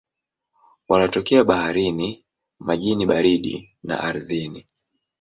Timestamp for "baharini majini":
1.43-3.05